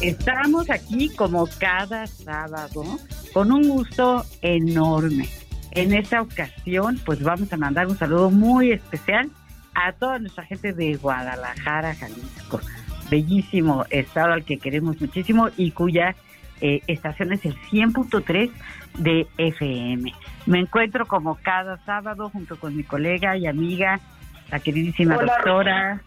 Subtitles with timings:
[0.00, 2.82] Estamos aquí como cada sábado
[3.34, 5.28] con un gusto enorme.
[5.72, 9.30] En esta ocasión, pues vamos a mandar un saludo muy especial
[9.74, 12.60] a toda nuestra gente de Guadalajara, Jalisco.
[13.10, 16.16] Bellísimo estado al que queremos muchísimo y cuya
[16.62, 18.50] eh, estación es el 100.3
[18.98, 20.14] de FM.
[20.46, 24.00] Me encuentro como cada sábado junto con mi colega y amiga,
[24.50, 26.02] la queridísima Hola, doctora.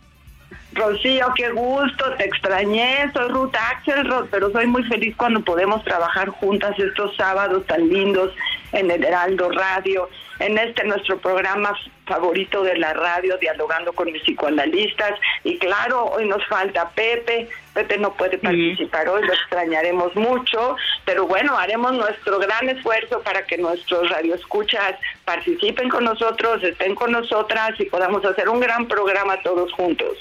[0.74, 6.30] Rocío, qué gusto, te extrañé, soy Ruth Axelrod, pero soy muy feliz cuando podemos trabajar
[6.30, 8.34] juntas estos sábados tan lindos
[8.72, 14.24] en el Heraldo Radio, en este nuestro programa favorito de la radio, dialogando con mis
[14.24, 15.12] psicoanalistas.
[15.44, 20.76] Y claro, hoy nos falta Pepe, Pepe no puede participar hoy, lo extrañaremos mucho,
[21.06, 27.12] pero bueno, haremos nuestro gran esfuerzo para que nuestros radioescuchas participen con nosotros, estén con
[27.12, 30.18] nosotras y podamos hacer un gran programa todos juntos.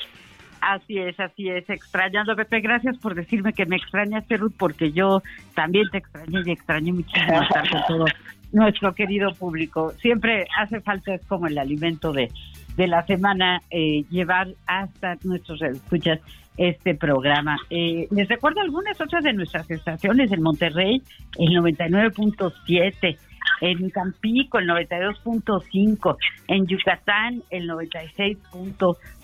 [0.62, 2.60] Así es, así es, extrañando, Pepe.
[2.60, 5.20] Gracias por decirme que me extrañaste, Ruth, porque yo
[5.56, 8.04] también te extrañé y extrañé muchísimo estar todo
[8.52, 9.90] nuestro querido público.
[10.00, 12.30] Siempre hace falta, es como el alimento de,
[12.76, 16.20] de la semana, eh, llevar hasta nuestros escuchas
[16.56, 17.56] este programa.
[17.68, 21.02] Eh, les recuerdo algunas otras de nuestras estaciones en Monterrey,
[21.38, 23.18] el 99.7,
[23.62, 26.16] en Campico el 92.5,
[26.48, 27.68] en Yucatán el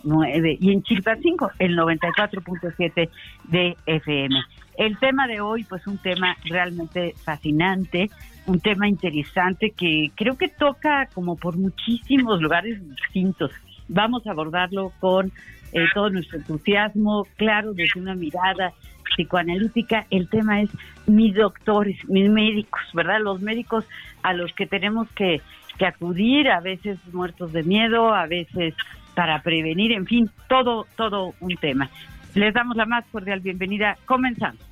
[0.05, 3.09] 96.9 y en Chilpancingo el 94.7
[3.45, 4.37] de FM.
[4.77, 8.11] El tema de hoy, pues un tema realmente fascinante,
[8.47, 13.51] un tema interesante que creo que toca como por muchísimos lugares distintos.
[13.89, 15.33] Vamos a abordarlo con
[15.73, 18.73] eh, todo nuestro entusiasmo, claro, desde una mirada
[19.17, 20.07] psicoanalítica.
[20.11, 20.71] El tema es
[21.07, 23.21] mis doctores, mis médicos, ¿verdad?
[23.21, 23.85] Los médicos
[24.23, 25.41] a los que tenemos que,
[25.79, 28.75] que acudir, a veces muertos de miedo, a veces
[29.19, 31.91] para prevenir, en fin, todo, todo un tema.
[32.37, 33.99] Les damos la más cordial bienvenida.
[34.07, 34.68] Comenzamos.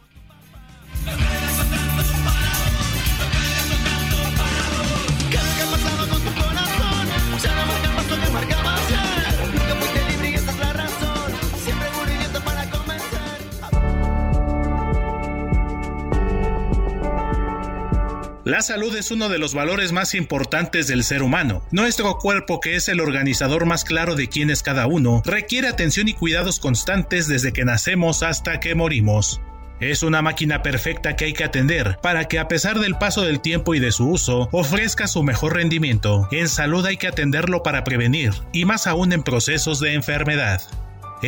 [18.47, 21.65] La salud es uno de los valores más importantes del ser humano.
[21.73, 26.07] Nuestro cuerpo, que es el organizador más claro de quién es cada uno, requiere atención
[26.07, 29.41] y cuidados constantes desde que nacemos hasta que morimos.
[29.81, 33.41] Es una máquina perfecta que hay que atender para que a pesar del paso del
[33.41, 36.29] tiempo y de su uso, ofrezca su mejor rendimiento.
[36.31, 40.63] En salud hay que atenderlo para prevenir, y más aún en procesos de enfermedad.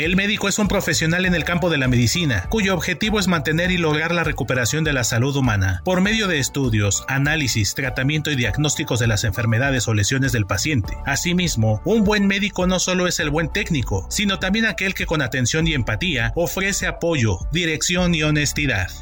[0.04, 3.72] El médico es un profesional en el campo de la medicina, cuyo objetivo es mantener
[3.72, 8.36] y lograr la recuperación de la salud humana, por medio de estudios, análisis, tratamiento y
[8.36, 10.96] diagnósticos de las enfermedades o lesiones del paciente.
[11.04, 15.20] Asimismo, un buen médico no solo es el buen técnico, sino también aquel que con
[15.20, 18.92] atención y empatía ofrece apoyo, dirección y honestidad.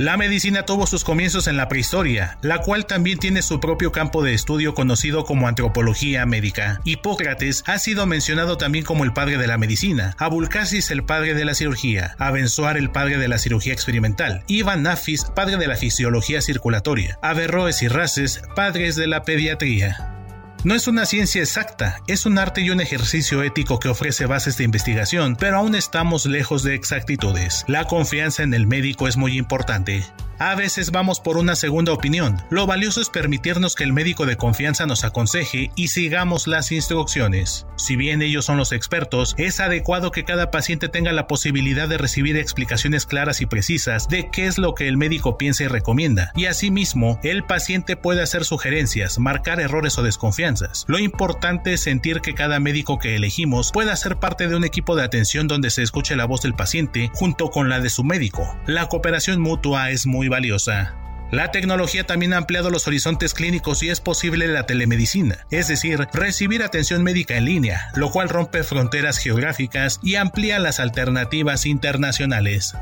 [0.00, 4.22] La medicina tuvo sus comienzos en la prehistoria, la cual también tiene su propio campo
[4.22, 6.80] de estudio conocido como antropología médica.
[6.86, 11.44] Hipócrates ha sido mencionado también como el padre de la medicina, Abulcasis el padre de
[11.44, 16.40] la cirugía, Abenzoar el padre de la cirugía experimental, Ivan Nafis padre de la fisiología
[16.40, 20.19] circulatoria, Averroes y Races padres de la pediatría.
[20.62, 24.58] No es una ciencia exacta, es un arte y un ejercicio ético que ofrece bases
[24.58, 27.64] de investigación, pero aún estamos lejos de exactitudes.
[27.66, 30.04] La confianza en el médico es muy importante.
[30.42, 32.38] A veces vamos por una segunda opinión.
[32.48, 37.66] Lo valioso es permitirnos que el médico de confianza nos aconseje y sigamos las instrucciones.
[37.76, 41.98] Si bien ellos son los expertos, es adecuado que cada paciente tenga la posibilidad de
[41.98, 46.32] recibir explicaciones claras y precisas de qué es lo que el médico piensa y recomienda,
[46.34, 50.86] y asimismo el paciente puede hacer sugerencias, marcar errores o desconfianzas.
[50.88, 54.96] Lo importante es sentir que cada médico que elegimos pueda ser parte de un equipo
[54.96, 58.56] de atención donde se escuche la voz del paciente junto con la de su médico.
[58.66, 60.94] La cooperación mutua es muy valiosa.
[61.30, 66.08] La tecnología también ha ampliado los horizontes clínicos y es posible la telemedicina, es decir,
[66.12, 72.74] recibir atención médica en línea, lo cual rompe fronteras geográficas y amplía las alternativas internacionales.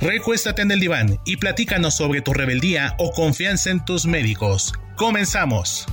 [0.00, 4.72] Recuéstate en el diván y platícanos sobre tu rebeldía o confianza en tus médicos.
[4.96, 5.86] Comenzamos.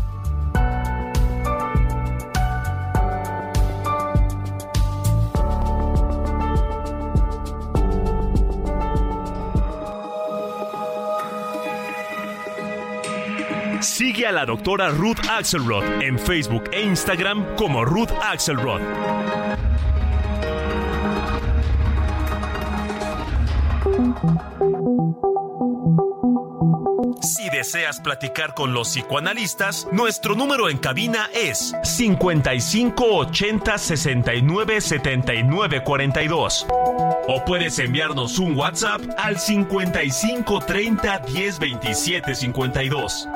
[13.82, 18.80] Sigue a la doctora Ruth Axelrod en Facebook e Instagram como Ruth Axelrod.
[27.22, 35.84] Si deseas platicar con los psicoanalistas, nuestro número en cabina es 55 80 69 79
[35.84, 36.68] 42.
[37.28, 43.28] O puedes enviarnos un WhatsApp al 55 30 10 27 52.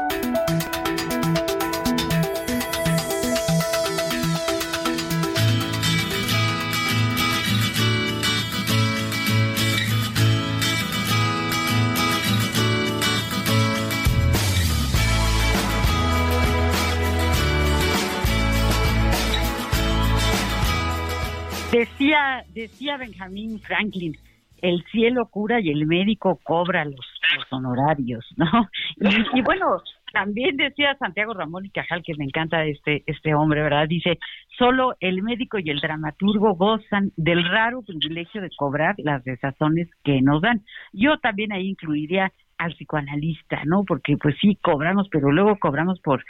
[21.79, 24.15] Decía, decía Benjamín Franklin,
[24.61, 27.05] el cielo cura y el médico cobra los,
[27.51, 28.69] honorarios, ¿no?
[28.95, 29.81] Y, y, bueno,
[30.13, 33.89] también decía Santiago Ramón y Cajal, que me encanta este, este hombre, ¿verdad?
[33.89, 34.19] Dice,
[34.57, 40.21] solo el médico y el dramaturgo gozan del raro privilegio de cobrar las desazones que
[40.21, 40.63] nos dan.
[40.93, 43.83] Yo también ahí incluiría al psicoanalista, ¿no?
[43.83, 46.23] Porque pues sí, cobramos, pero luego cobramos por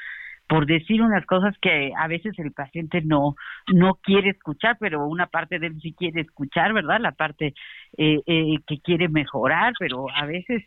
[0.48, 3.36] por decir unas cosas que a veces el paciente no
[3.74, 7.00] no quiere escuchar, pero una parte de él sí quiere escuchar, ¿verdad?
[7.00, 7.54] La parte
[7.98, 10.64] eh, eh, que quiere mejorar, pero a veces,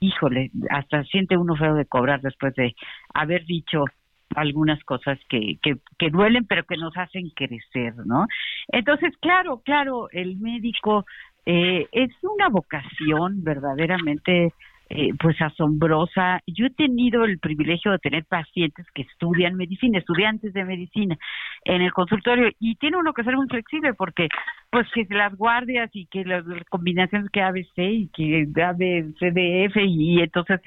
[0.00, 2.74] híjole, hasta siente uno feo de cobrar después de
[3.14, 3.84] haber dicho
[4.34, 8.26] algunas cosas que, que, duelen, pero que nos hacen crecer, ¿no?
[8.68, 11.04] Entonces, claro, claro, el médico
[11.44, 14.52] eh, es una vocación verdaderamente
[14.94, 16.40] eh, pues asombrosa.
[16.46, 21.16] Yo he tenido el privilegio de tener pacientes que estudian medicina, estudiantes de medicina
[21.64, 24.28] en el consultorio y tiene uno que ser muy flexible porque
[24.68, 30.60] pues que las guardias y que las, combinaciones que ABC y que ABCDF y entonces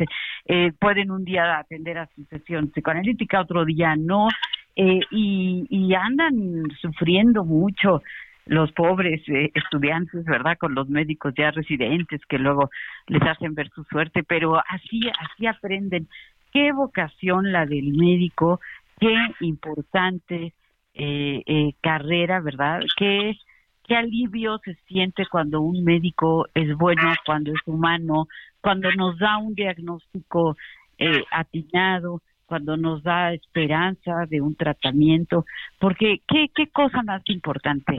[0.46, 4.28] eh, pueden un día atender a su sesión psicoanalítica, otro día no.
[4.76, 8.02] Eh, y, y andan sufriendo mucho
[8.46, 10.58] los pobres eh, estudiantes, ¿verdad?
[10.58, 12.70] Con los médicos ya residentes que luego
[13.08, 16.08] les hacen ver su suerte, pero así, así aprenden.
[16.54, 18.60] Qué vocación la del médico,
[19.00, 20.54] qué importante
[20.94, 22.82] eh, eh, carrera, ¿verdad?
[22.98, 23.38] Qué,
[23.84, 28.28] qué alivio se siente cuando un médico es bueno, cuando es humano,
[28.62, 30.56] cuando nos da un diagnóstico
[30.98, 35.46] eh, atinado, cuando nos da esperanza de un tratamiento,
[35.80, 37.98] porque qué, qué cosa más importante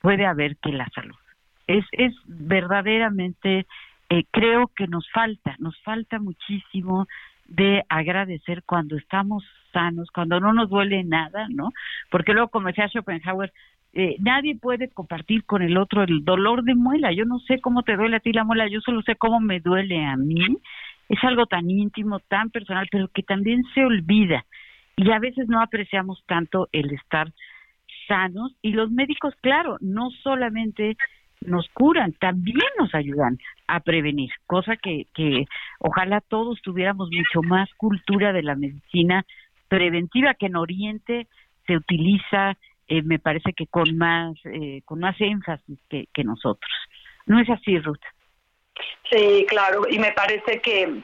[0.00, 1.16] puede haber que la salud.
[1.66, 3.66] Es, es verdaderamente,
[4.08, 7.06] eh, creo que nos falta, nos falta muchísimo
[7.46, 11.70] de agradecer cuando estamos sanos, cuando no nos duele nada, ¿no?
[12.10, 13.52] Porque luego, como decía Schopenhauer,
[13.94, 17.12] eh, nadie puede compartir con el otro el dolor de muela.
[17.12, 19.60] Yo no sé cómo te duele a ti la muela, yo solo sé cómo me
[19.60, 20.58] duele a mí.
[21.08, 24.44] Es algo tan íntimo, tan personal, pero que también se olvida.
[24.96, 27.32] Y a veces no apreciamos tanto el estar
[28.08, 30.96] sanos y los médicos, claro, no solamente
[31.40, 33.38] nos curan, también nos ayudan
[33.68, 35.44] a prevenir, cosa que, que
[35.78, 39.24] ojalá todos tuviéramos mucho más cultura de la medicina
[39.68, 41.28] preventiva que en Oriente
[41.66, 42.56] se utiliza,
[42.88, 46.72] eh, me parece que con más, eh, con más énfasis que, que nosotros.
[47.26, 48.00] ¿No es así, Ruth?
[49.10, 51.02] Sí, claro, y me parece que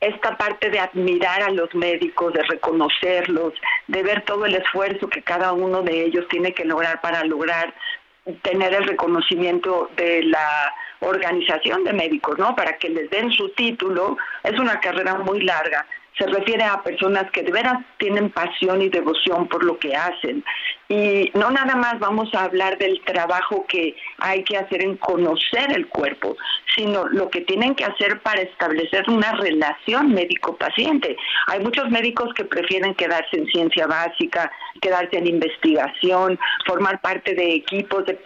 [0.00, 3.52] esta parte de admirar a los médicos, de reconocerlos,
[3.86, 7.74] de ver todo el esfuerzo que cada uno de ellos tiene que lograr para lograr
[8.42, 12.54] tener el reconocimiento de la organización de médicos, ¿no?
[12.54, 15.86] Para que les den su título, es una carrera muy larga.
[16.18, 20.44] Se refiere a personas que de veras tienen pasión y devoción por lo que hacen.
[20.88, 25.70] Y no nada más vamos a hablar del trabajo que hay que hacer en conocer
[25.72, 26.36] el cuerpo,
[26.74, 31.16] sino lo que tienen que hacer para establecer una relación médico-paciente.
[31.46, 34.50] Hay muchos médicos que prefieren quedarse en ciencia básica,
[34.80, 38.18] quedarse en investigación, formar parte de equipos de,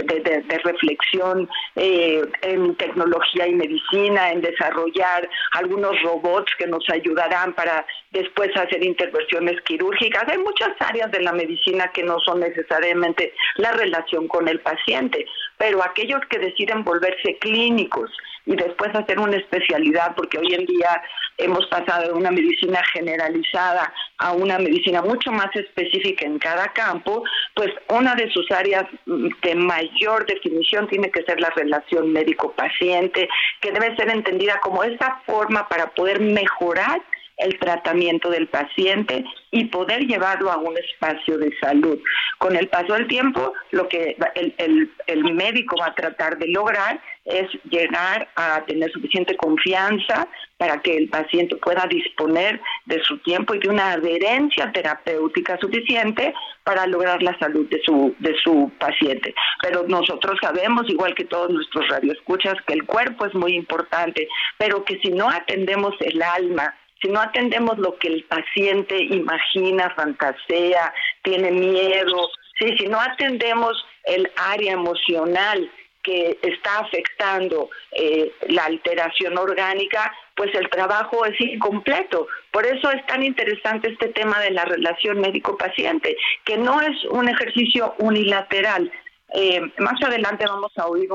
[0.65, 8.51] reflexión eh, en tecnología y medicina, en desarrollar algunos robots que nos ayudarán para después
[8.57, 10.25] hacer intervenciones quirúrgicas.
[10.29, 15.27] Hay muchas áreas de la medicina que no son necesariamente la relación con el paciente,
[15.59, 18.11] pero aquellos que deciden volverse clínicos
[18.47, 21.03] y después hacer una especialidad, porque hoy en día
[21.39, 27.25] hemos pasado de una medicina generalizada a una medicina mucho más específica en cada campo,
[27.55, 33.29] pues una de sus áreas de mayor definición tiene que ser la relación médico-paciente,
[33.61, 37.01] que debe ser entendida como esa forma para poder mejorar
[37.37, 41.99] el tratamiento del paciente y poder llevarlo a un espacio de salud.
[42.39, 47.01] Con el paso del tiempo, lo que el, el, médico va a tratar de lograr
[47.25, 53.55] es llegar a tener suficiente confianza para que el paciente pueda disponer de su tiempo
[53.55, 59.35] y de una adherencia terapéutica suficiente para lograr la salud de su, de su paciente.
[59.63, 64.85] Pero nosotros sabemos, igual que todos nuestros radioescuchas, que el cuerpo es muy importante, pero
[64.85, 70.95] que si no atendemos el alma, si no atendemos lo que el paciente imagina, fantasea,
[71.23, 72.75] tiene miedo, ¿sí?
[72.79, 75.71] si no atendemos el área emocional
[76.03, 82.27] que está afectando eh, la alteración orgánica, pues el trabajo es incompleto.
[82.51, 87.29] Por eso es tan interesante este tema de la relación médico-paciente, que no es un
[87.29, 88.91] ejercicio unilateral,
[89.37, 91.09] eh, más adelante vamos a oír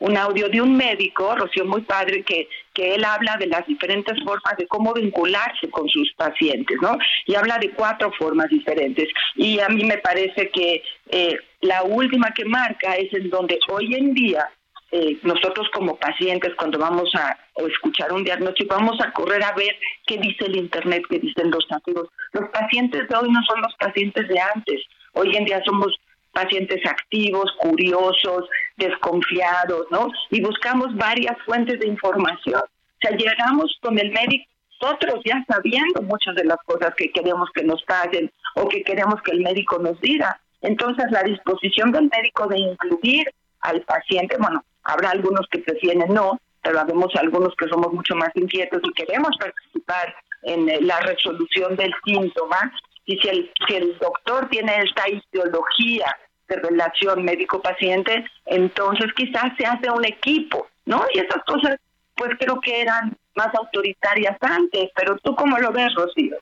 [0.00, 4.16] un, audio de un médico, Rocío Muy Padre, que, que él habla de las diferentes
[4.24, 6.96] formas de cómo vincularse con sus pacientes, ¿no?
[7.26, 9.08] Y habla de cuatro formas diferentes.
[9.36, 13.94] Y a mí me parece que eh, la última que marca es en donde hoy
[13.94, 14.48] en día
[14.90, 19.76] eh, nosotros como pacientes cuando vamos a escuchar un diagnóstico vamos a correr a ver
[20.06, 22.08] qué dice el internet, qué dicen los amigos.
[22.32, 24.80] Los pacientes de hoy no son los pacientes de antes.
[25.12, 25.92] Hoy en día somos
[26.32, 30.10] pacientes activos, curiosos, desconfiados, ¿no?
[30.30, 32.60] Y buscamos varias fuentes de información.
[32.60, 34.44] O sea, llegamos con el médico
[34.80, 39.20] nosotros ya sabiendo muchas de las cosas que queremos que nos pasen o que queremos
[39.22, 40.40] que el médico nos diga.
[40.60, 43.28] Entonces, la disposición del médico de incluir
[43.60, 48.30] al paciente, bueno, habrá algunos que prefieren no, pero habemos algunos que somos mucho más
[48.34, 52.72] inquietos y queremos participar en eh, la resolución del síntoma.
[53.08, 56.14] Y si el, si el doctor tiene esta ideología
[56.46, 61.02] de relación médico-paciente, entonces quizás se hace un equipo, ¿no?
[61.14, 61.80] Y esas cosas,
[62.14, 66.36] pues creo que eran más autoritarias antes, pero tú cómo lo ves, Rocío?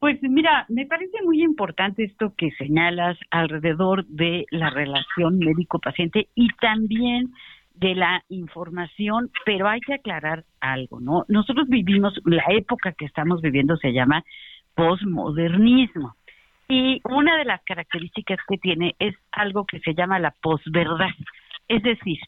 [0.00, 6.48] Pues mira, me parece muy importante esto que señalas alrededor de la relación médico-paciente y
[6.62, 7.30] también
[7.74, 11.24] de la información, pero hay que aclarar algo, ¿no?
[11.28, 14.24] Nosotros vivimos, la época que estamos viviendo se llama
[14.74, 16.14] posmodernismo.
[16.68, 21.14] Y una de las características que tiene es algo que se llama la posverdad.
[21.68, 22.18] Es decir,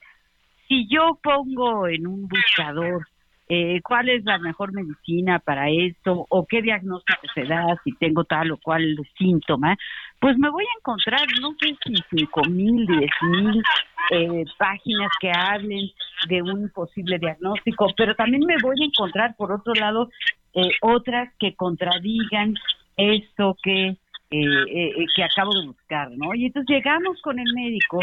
[0.68, 3.06] si yo pongo en un buscador
[3.48, 8.24] eh, cuál es la mejor medicina para esto o qué diagnóstico se da si tengo
[8.24, 9.76] tal o cual síntoma,
[10.18, 13.62] pues me voy a encontrar, no sé si cinco mil, diez mil
[14.10, 15.88] eh, páginas que hablen
[16.28, 20.10] de un posible diagnóstico, pero también me voy a encontrar, por otro lado,
[20.56, 22.54] eh, otras que contradigan
[22.96, 23.96] esto que
[24.30, 26.34] eh, eh, que acabo de buscar, ¿no?
[26.34, 28.00] Y entonces llegamos con el médico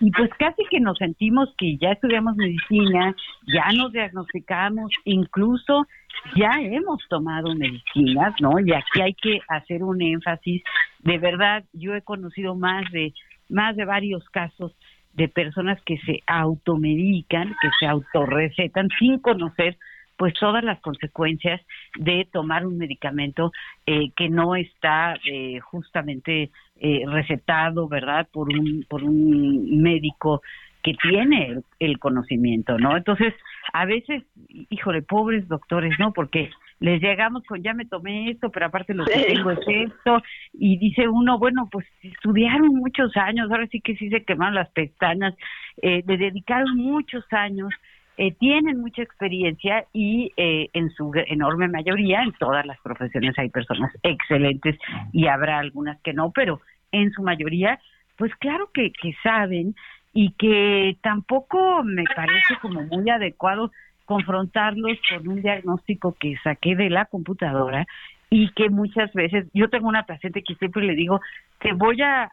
[0.00, 3.14] y pues casi que nos sentimos que ya estudiamos medicina,
[3.46, 5.86] ya nos diagnosticamos, incluso
[6.34, 8.58] ya hemos tomado medicinas, ¿no?
[8.58, 10.62] Y aquí hay que hacer un énfasis.
[11.00, 13.12] De verdad, yo he conocido más de
[13.48, 14.72] más de varios casos
[15.12, 19.76] de personas que se automedican, que se autorrecetan sin conocer
[20.20, 21.62] pues todas las consecuencias
[21.98, 23.52] de tomar un medicamento
[23.86, 28.28] eh, que no está eh, justamente eh, recetado, ¿verdad?
[28.30, 30.42] Por un por un médico
[30.82, 32.98] que tiene el, conocimiento, ¿no?
[32.98, 33.32] Entonces,
[33.72, 34.22] a veces,
[34.68, 36.12] híjole, pobres doctores, ¿no?
[36.12, 36.50] Porque
[36.80, 40.22] les llegamos con ya me tomé esto, pero aparte lo que tengo es esto,
[40.52, 44.70] y dice uno, bueno, pues estudiaron muchos años, ahora sí que sí se quemaron las
[44.70, 45.34] pestañas,
[45.80, 47.70] eh, le dedicaron muchos años,
[48.16, 53.48] eh, tienen mucha experiencia y eh, en su enorme mayoría, en todas las profesiones hay
[53.48, 54.76] personas excelentes
[55.12, 56.60] y habrá algunas que no, pero
[56.92, 57.80] en su mayoría,
[58.16, 59.74] pues claro que, que saben
[60.12, 63.70] y que tampoco me parece como muy adecuado
[64.04, 67.86] confrontarlos con un diagnóstico que saqué de la computadora
[68.32, 71.20] y que muchas veces, yo tengo una paciente que siempre le digo,
[71.58, 72.30] te voy a,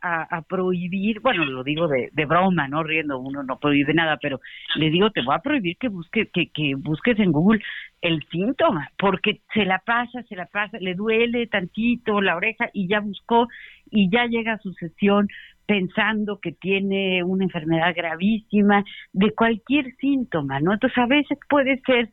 [0.48, 4.40] prohibir, bueno, lo digo de, de, broma, no riendo, uno no prohíbe nada, pero
[4.76, 7.64] le digo, te voy a prohibir que, busque, que, que busques en Google
[8.02, 12.88] el síntoma, porque se la pasa, se la pasa, le duele tantito la oreja y
[12.88, 13.48] ya buscó
[13.90, 15.28] y ya llega a su sesión
[15.66, 20.74] pensando que tiene una enfermedad gravísima, de cualquier síntoma, ¿no?
[20.74, 22.10] Entonces a veces puede ser,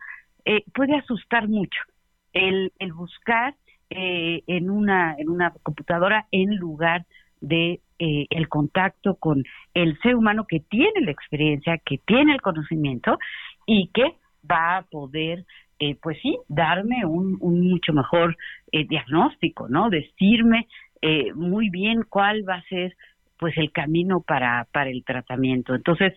[0.47, 1.81] eh, puede asustar mucho
[2.33, 3.55] el, el buscar
[3.95, 7.07] eh, en una en una computadora en lugar
[7.41, 12.41] de eh, el contacto con el ser humano que tiene la experiencia, que tiene el
[12.41, 13.19] conocimiento
[13.67, 14.15] y que
[14.51, 15.45] va a poder
[16.01, 18.39] pues sí, darme un, un mucho mejor
[18.73, 19.91] diagnóstico, ¿no?
[19.91, 20.67] Decirme
[21.35, 22.97] muy bien cuál va a ser
[23.39, 25.75] pues el camino para, para el tratamiento.
[25.75, 26.15] Entonces,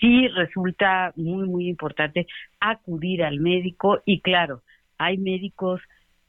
[0.00, 2.26] sí resulta muy, muy importante
[2.60, 4.62] acudir al médico y claro,
[4.98, 5.80] hay médicos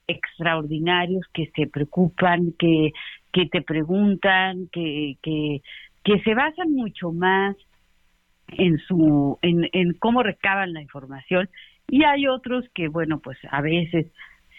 [0.08, 2.92] extraordinarios que se preocupan, que,
[3.32, 5.62] que te preguntan, que, que,
[6.04, 7.56] que se basan mucho más
[8.50, 11.50] en su en, en cómo recaban la información
[11.90, 14.08] y hay otros que bueno pues a veces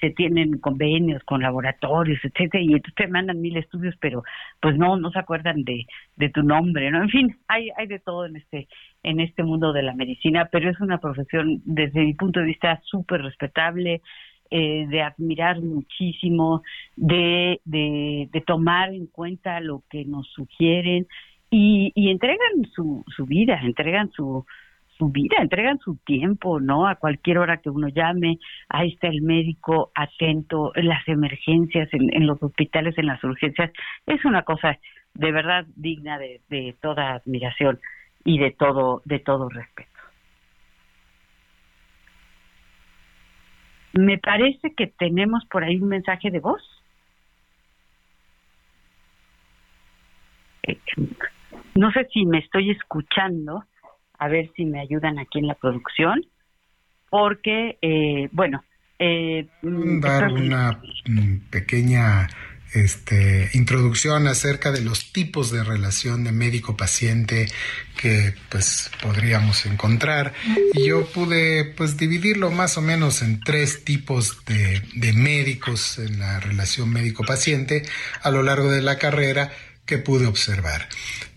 [0.01, 4.23] se tienen convenios con laboratorios, etcétera, y entonces te mandan mil estudios, pero
[4.61, 5.87] pues no, no se acuerdan de,
[6.17, 7.03] de tu nombre, ¿no?
[7.03, 8.69] En fin, hay, hay de todo en este,
[9.03, 12.81] en este mundo de la medicina, pero es una profesión, desde mi punto de vista,
[12.85, 14.03] súper respetable,
[14.51, 16.63] eh, de admirar muchísimo,
[16.97, 21.07] de, de, tomar en cuenta lo que nos sugieren
[21.51, 24.47] y, y entregan su, su vida, entregan su,
[24.99, 26.87] su vida, entregan su tiempo, ¿no?
[26.89, 32.27] A cualquier hora que uno llame, ahí está el médico atento, en las emergencias, en,
[32.27, 33.71] los hospitales, en las urgencias.
[34.07, 34.79] Es una cosa
[35.15, 37.79] de verdad digna de, de toda admiración
[38.25, 39.88] y de todo, de todo respeto.
[43.93, 46.63] Me parece que tenemos por ahí un mensaje de voz.
[51.75, 53.65] No sé si me estoy escuchando
[54.19, 56.21] a ver si me ayudan aquí en la producción,
[57.09, 58.63] porque, eh, bueno...
[58.99, 60.81] Eh, mm, Dar una
[61.51, 62.27] pequeña
[62.73, 67.49] este, introducción acerca de los tipos de relación de médico-paciente
[67.97, 70.35] que pues podríamos encontrar.
[70.75, 76.19] Y yo pude pues dividirlo más o menos en tres tipos de, de médicos en
[76.19, 77.83] la relación médico-paciente
[78.23, 79.51] a lo largo de la carrera
[79.89, 80.87] que pude observar.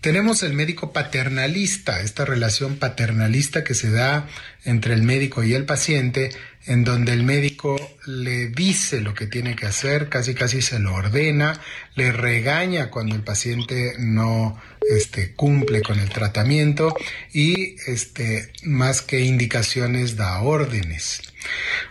[0.02, 4.28] Tenemos el médico paternalista, esta relación paternalista que se da
[4.64, 6.30] entre el médico y el paciente,
[6.66, 10.94] en donde el médico le dice lo que tiene que hacer, casi casi se lo
[10.94, 11.58] ordena,
[11.94, 14.60] le regaña cuando el paciente no
[14.90, 16.94] este, cumple con el tratamiento
[17.32, 21.22] y este, más que indicaciones da órdenes.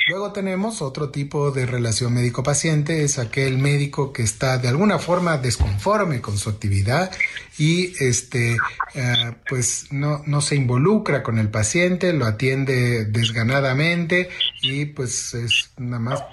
[0.08, 5.38] Luego tenemos otro tipo de relación médico-paciente, es aquel médico que está de alguna forma
[5.38, 7.12] desconforme con su actividad
[7.58, 8.58] y este
[8.96, 14.30] eh, pues no, no se involucra con el paciente, lo atiende desganadamente
[14.62, 16.24] y pues es nada más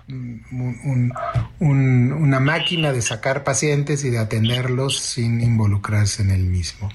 [1.61, 6.91] una máquina de sacar pacientes y de atenderlos sin involucrarse en el mismo.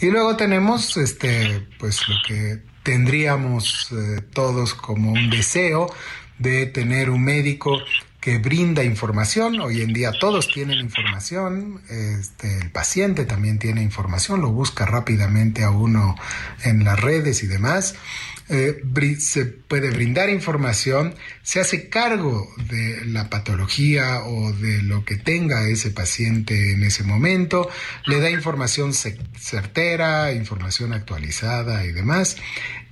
[0.00, 5.92] Y luego tenemos este pues lo que tendríamos eh, todos como un deseo
[6.38, 7.78] de tener un médico
[8.20, 9.60] que brinda información.
[9.60, 15.64] Hoy en día todos tienen información, este, el paciente también tiene información, lo busca rápidamente
[15.64, 16.14] a uno
[16.62, 17.96] en las redes y demás.
[18.54, 18.82] Eh,
[19.18, 25.66] se puede brindar información, se hace cargo de la patología o de lo que tenga
[25.68, 27.70] ese paciente en ese momento,
[28.04, 32.36] le da información certera, información actualizada y demás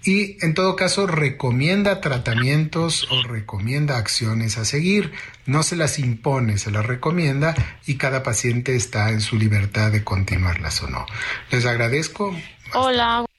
[0.02, 5.12] y en todo caso recomienda tratamientos o recomienda acciones a seguir.
[5.44, 7.54] No se las impone, se las recomienda
[7.86, 11.04] y cada paciente está en su libertad de continuarlas o no.
[11.50, 12.34] Les agradezco.
[12.72, 13.29] Hola.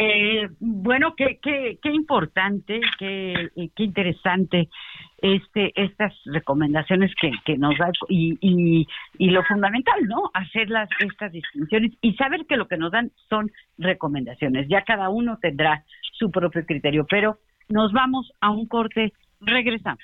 [0.00, 4.68] Eh, bueno, qué, qué, qué importante, qué, qué interesante
[5.20, 8.86] este estas recomendaciones que, que nos da y, y,
[9.18, 10.30] y, lo fundamental, ¿no?
[10.34, 14.68] Hacer las, estas distinciones y saber que lo que nos dan son recomendaciones.
[14.68, 19.98] Ya cada uno tendrá su propio criterio, pero nos vamos a un corte, regresamos.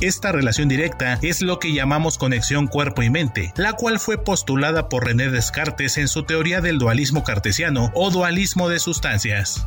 [0.00, 4.88] Esta relación directa es lo que llamamos conexión cuerpo y mente, la cual fue postulada
[4.88, 9.66] por René Descartes en su teoría del dualismo cartesiano o dualismo de sustancias.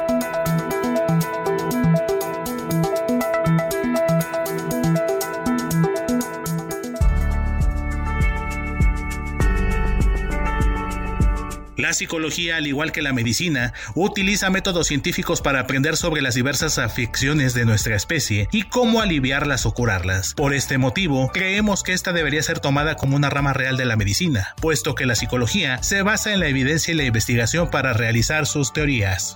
[11.91, 16.77] La psicología, al igual que la medicina, utiliza métodos científicos para aprender sobre las diversas
[16.77, 20.33] afecciones de nuestra especie y cómo aliviarlas o curarlas.
[20.33, 23.97] Por este motivo, creemos que esta debería ser tomada como una rama real de la
[23.97, 28.45] medicina, puesto que la psicología se basa en la evidencia y la investigación para realizar
[28.45, 29.35] sus teorías.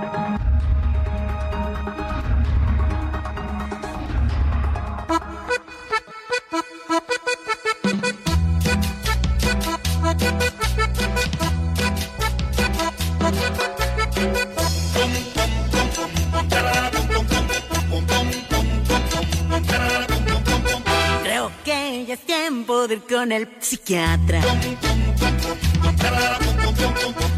[23.61, 24.41] Psiquiatra.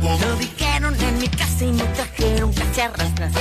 [0.01, 3.33] Lo dijeron en mi casa y me trajeron casi a rastras.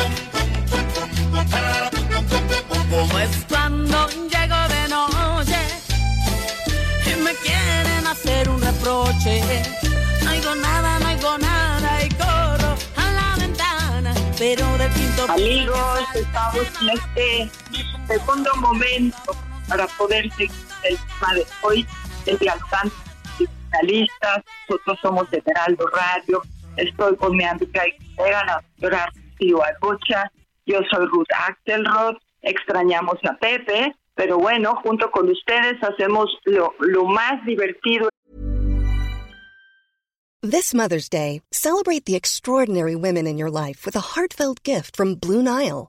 [3.11, 5.59] Pues cuando llego de noche
[7.07, 9.43] y me quieren hacer un reproche,
[10.25, 16.01] no oigo nada, no oigo nada y corro a la ventana, pero del quinto Amigos,
[16.15, 17.51] estamos en este
[18.09, 19.37] segundo momento
[19.69, 20.51] para poder seguir
[20.85, 21.87] el tema de hoy,
[22.27, 22.95] el dialogante
[23.37, 24.43] finalistas.
[24.69, 26.43] Nosotros somos de Heraldo Radio.
[26.77, 27.85] Estoy con mi amiga
[28.17, 29.13] la doctora
[29.65, 30.31] Arbocha.
[30.67, 32.17] Yo soy Ruth Axelrod.
[32.43, 38.09] Extrañamos a Pepe, pero bueno, junto con ustedes hacemos lo, lo más divertido
[40.45, 45.15] This Mother's Day, celebrate the extraordinary women in your life with a heartfelt gift from
[45.15, 45.89] Blue Nile.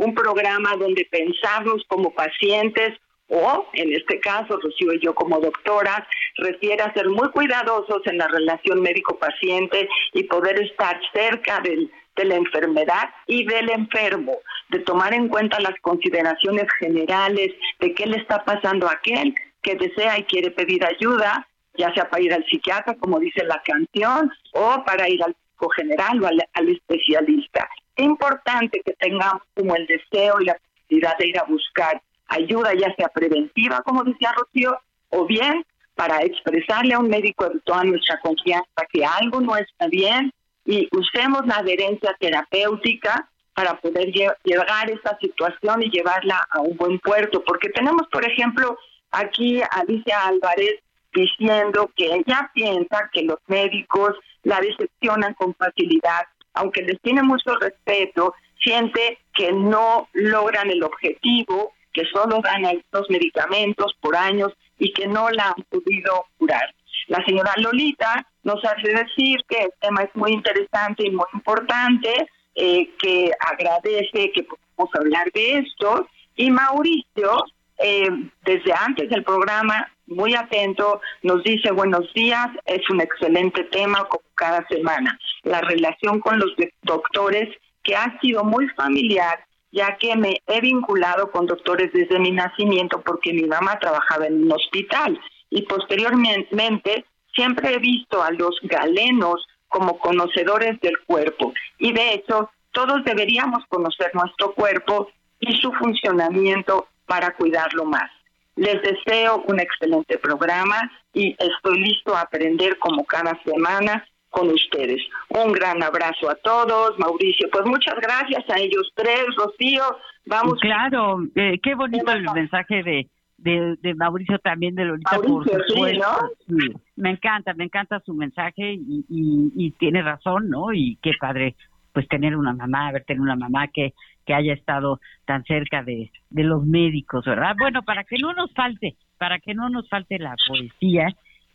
[0.00, 6.00] un programa donde pensarnos como pacientes, o en este caso, Rocío y yo como doctoras,
[6.38, 12.24] refiere a ser muy cuidadosos en la relación médico-paciente y poder estar cerca del, de
[12.24, 14.38] la enfermedad y del enfermo,
[14.70, 19.74] de tomar en cuenta las consideraciones generales de qué le está pasando a aquel que
[19.74, 24.32] desea y quiere pedir ayuda, ya sea para ir al psiquiatra, como dice la canción,
[24.54, 25.36] o para ir al
[25.76, 27.68] general o al especialista.
[28.00, 32.94] Importante que tengamos como el deseo y la posibilidad de ir a buscar ayuda, ya
[32.94, 34.78] sea preventiva, como decía Rocío,
[35.10, 40.32] o bien para expresarle a un médico toda nuestra confianza que algo no está bien
[40.64, 46.60] y usemos la adherencia terapéutica para poder lle- llegar a esta situación y llevarla a
[46.60, 47.42] un buen puerto.
[47.44, 48.78] Porque tenemos, por ejemplo,
[49.10, 50.76] aquí a Alicia Álvarez
[51.12, 54.12] diciendo que ella piensa que los médicos
[54.44, 56.22] la decepcionan con facilidad,
[56.54, 63.10] aunque les tiene mucho respeto, siente que no logran el objetivo, que solo dan los
[63.10, 66.74] medicamentos por años y que no la han podido curar.
[67.08, 72.28] La señora Lolita nos hace decir que el tema es muy interesante y muy importante,
[72.54, 76.08] eh, que agradece que podamos hablar de esto.
[76.36, 77.44] Y Mauricio,
[77.82, 78.08] eh,
[78.44, 84.24] desde antes del programa, muy atento, nos dice buenos días, es un excelente tema como
[84.34, 85.18] cada semana.
[85.44, 87.48] La relación con los doctores,
[87.82, 93.00] que ha sido muy familiar, ya que me he vinculado con doctores desde mi nacimiento
[93.00, 99.46] porque mi mamá trabajaba en un hospital y posteriormente siempre he visto a los galenos
[99.68, 106.88] como conocedores del cuerpo y de hecho todos deberíamos conocer nuestro cuerpo y su funcionamiento
[107.10, 108.08] para cuidarlo más.
[108.54, 110.78] Les deseo un excelente programa
[111.12, 115.02] y estoy listo a aprender como cada semana con ustedes.
[115.30, 117.48] Un gran abrazo a todos, Mauricio.
[117.50, 119.82] Pues muchas gracias a ellos tres, Rocío.
[120.26, 120.60] Vamos.
[120.60, 125.58] Claro, eh, qué bonito el mensaje de, de, de Mauricio también, de Lolita, por Mauricio,
[125.66, 126.30] sí, supuesto.
[126.46, 130.72] Sí, Me encanta, me encanta su mensaje y, y, y tiene razón, ¿no?
[130.72, 131.56] Y qué padre,
[131.92, 133.92] pues tener una mamá, haber tenido una mamá que,
[134.26, 137.54] que haya estado tan cerca de, de los médicos, ¿verdad?
[137.58, 141.08] Bueno, para que no nos falte, para que no nos falte la poesía,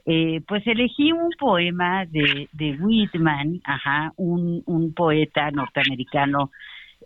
[0.06, 6.52] eh, pues elegí un poema de, de Whitman, ajá, un, un poeta norteamericano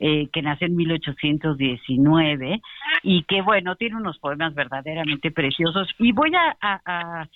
[0.01, 2.61] eh, que nació en 1819
[3.03, 5.89] y que, bueno, tiene unos poemas verdaderamente preciosos.
[5.99, 7.27] Y voy a, a-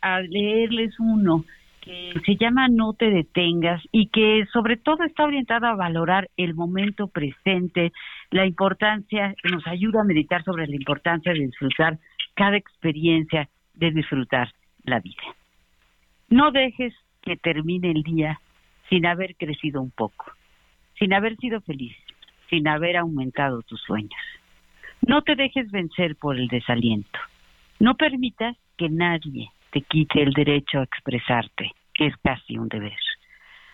[0.00, 1.44] a leerles uno
[1.86, 7.06] se llama No te detengas y que sobre todo está orientado a valorar el momento
[7.06, 7.92] presente,
[8.30, 11.98] la importancia, nos ayuda a meditar sobre la importancia de disfrutar
[12.34, 14.52] cada experiencia, de disfrutar
[14.84, 15.22] la vida.
[16.28, 18.40] No dejes que termine el día
[18.88, 20.32] sin haber crecido un poco,
[20.98, 21.96] sin haber sido feliz,
[22.50, 24.20] sin haber aumentado tus sueños.
[25.02, 27.18] No te dejes vencer por el desaliento.
[27.78, 32.98] No permitas que nadie te quite el derecho a expresarte, es casi un deber.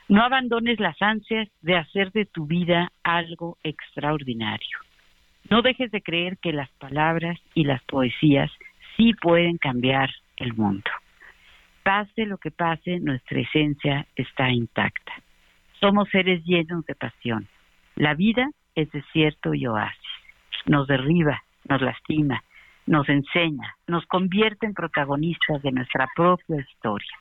[0.08, 4.78] No abandones las ansias de hacer de tu vida algo extraordinario.
[5.48, 8.50] No dejes de creer que las palabras y las poesías
[8.96, 10.90] sí pueden cambiar el mundo.
[11.82, 15.12] Pase lo que pase, nuestra esencia está intacta.
[15.80, 17.48] Somos seres llenos de pasión.
[17.96, 19.98] La vida es desierto y oasis.
[20.66, 22.42] Nos derriba, nos lastima,
[22.86, 27.16] nos enseña, nos convierte en protagonistas de nuestra propia historia.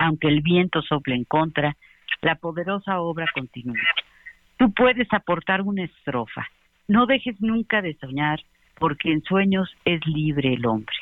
[0.00, 1.76] Aunque el viento sople en contra,
[2.22, 3.76] la poderosa obra continúa.
[4.56, 6.46] Tú puedes aportar una estrofa.
[6.86, 8.40] No dejes nunca de soñar,
[8.78, 10.94] porque en sueños es libre el hombre.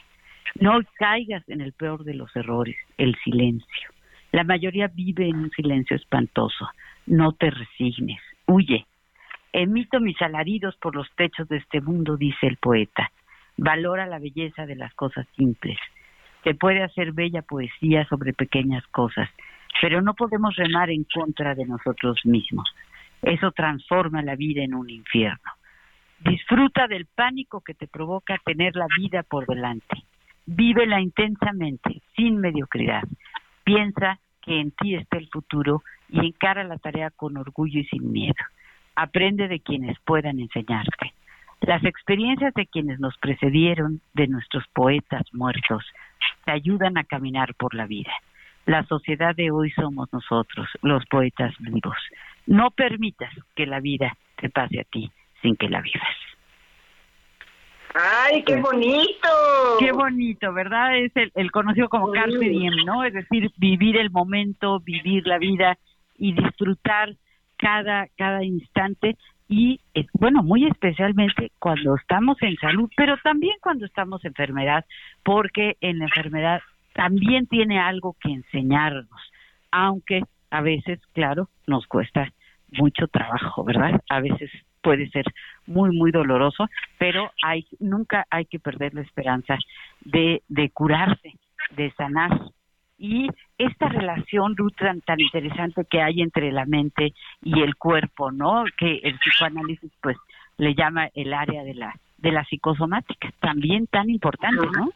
[0.58, 3.90] No caigas en el peor de los errores, el silencio.
[4.32, 6.70] La mayoría vive en un silencio espantoso.
[7.06, 8.86] No te resignes, huye.
[9.52, 13.10] Emito mis alaridos por los techos de este mundo, dice el poeta.
[13.58, 15.78] Valora la belleza de las cosas simples.
[16.46, 19.28] Se puede hacer bella poesía sobre pequeñas cosas,
[19.80, 22.72] pero no podemos remar en contra de nosotros mismos.
[23.20, 25.50] Eso transforma la vida en un infierno.
[26.20, 30.04] Disfruta del pánico que te provoca tener la vida por delante.
[30.46, 33.02] Vívela intensamente, sin mediocridad.
[33.64, 38.12] Piensa que en ti está el futuro y encara la tarea con orgullo y sin
[38.12, 38.36] miedo.
[38.94, 41.12] Aprende de quienes puedan enseñarte.
[41.62, 45.84] Las experiencias de quienes nos precedieron, de nuestros poetas muertos,
[46.44, 48.12] te ayudan a caminar por la vida.
[48.66, 51.96] La sociedad de hoy somos nosotros, los poetas vivos.
[52.46, 55.10] No permitas que la vida te pase a ti
[55.42, 56.08] sin que la vivas.
[57.94, 59.28] ¡Ay, qué bonito!
[59.78, 60.98] Qué bonito, ¿verdad?
[60.98, 63.04] Es el, el conocido como Carpe Diem, ¿no?
[63.04, 65.78] Es decir, vivir el momento, vivir la vida
[66.18, 67.14] y disfrutar
[67.56, 69.16] cada, cada instante
[69.48, 74.84] y eh, bueno, muy especialmente cuando estamos en salud, pero también cuando estamos en enfermedad,
[75.22, 76.60] porque en la enfermedad
[76.94, 79.20] también tiene algo que enseñarnos,
[79.70, 82.32] aunque a veces, claro, nos cuesta
[82.72, 84.00] mucho trabajo, ¿verdad?
[84.08, 84.50] A veces
[84.82, 85.24] puede ser
[85.66, 89.58] muy muy doloroso, pero hay nunca hay que perder la esperanza
[90.00, 91.34] de de curarse,
[91.76, 92.30] de sanar
[92.98, 93.28] y
[93.58, 98.64] esta relación Ruth, tan, interesante que hay entre la mente y el cuerpo, ¿no?
[98.76, 100.16] Que el psicoanálisis pues
[100.58, 104.90] le llama el área de la de la psicosomática, también tan importante, ¿no?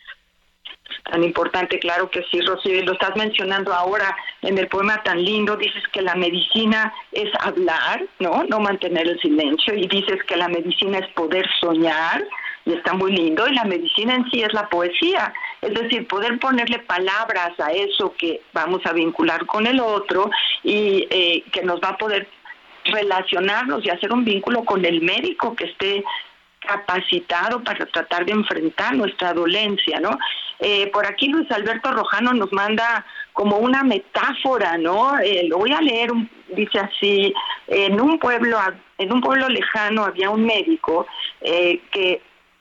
[1.11, 5.23] Tan importante, claro que sí, Rocío, y lo estás mencionando ahora en el poema tan
[5.23, 8.45] lindo, dices que la medicina es hablar, ¿no?
[8.45, 12.25] No mantener el silencio, y dices que la medicina es poder soñar,
[12.65, 16.39] y está muy lindo, y la medicina en sí es la poesía, es decir, poder
[16.39, 20.31] ponerle palabras a eso que vamos a vincular con el otro
[20.63, 22.29] y eh, que nos va a poder
[22.85, 26.05] relacionarnos y hacer un vínculo con el médico que esté
[26.61, 30.11] capacitado para tratar de enfrentar nuestra dolencia, ¿no?
[30.59, 35.19] Eh, por aquí Luis Alberto Rojano nos manda como una metáfora, ¿no?
[35.19, 36.11] Eh, lo voy a leer,
[36.49, 37.33] dice así,
[37.67, 38.59] en un pueblo,
[38.99, 41.07] en un pueblo lejano había un médico
[41.41, 42.21] eh, que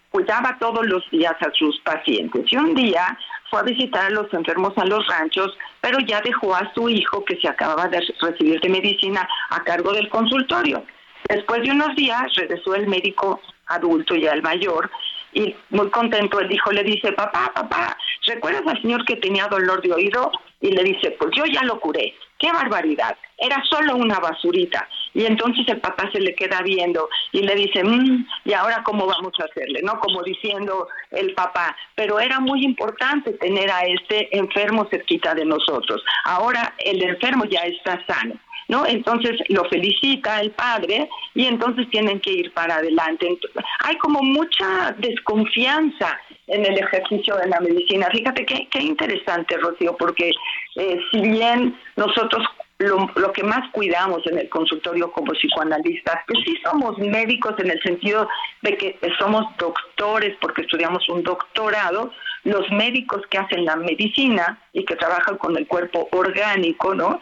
[0.10, 3.18] cuidaba todos los días a sus pacientes y un día
[3.50, 7.24] fue a visitar a los enfermos a los ranchos, pero ya dejó a su hijo
[7.26, 10.84] que se acababa de recibir de medicina a cargo del consultorio.
[11.28, 14.90] Después de unos días regresó el médico adulto ya el mayor
[15.34, 17.96] y muy contento el hijo le dice, papá, papá,
[18.26, 20.32] ¿recuerdas al señor que tenía dolor de oído?
[20.62, 22.16] Y le dice, pues yo ya lo curé.
[22.40, 23.18] ¡Qué barbaridad!
[23.38, 24.88] Era solo una basurita.
[25.14, 29.06] Y entonces el papá se le queda viendo y le dice, mmm, ¿y ahora cómo
[29.06, 29.82] vamos a hacerle?
[29.84, 30.00] ¿No?
[30.00, 36.02] Como diciendo el papá, pero era muy importante tener a este enfermo cerquita de nosotros.
[36.24, 38.36] Ahora el enfermo ya está sano.
[38.70, 38.86] ¿No?
[38.86, 43.38] Entonces lo felicita el padre y entonces tienen que ir para adelante.
[43.84, 48.08] Hay como mucha desconfianza en el ejercicio de la medicina.
[48.12, 50.32] Fíjate qué, qué interesante, Rocío, porque
[50.76, 52.44] eh, si bien nosotros
[52.78, 57.72] lo, lo, que más cuidamos en el consultorio como psicoanalistas, que sí somos médicos en
[57.72, 58.28] el sentido
[58.62, 64.86] de que somos doctores porque estudiamos un doctorado, los médicos que hacen la medicina y
[64.86, 67.20] que trabajan con el cuerpo orgánico, ¿no?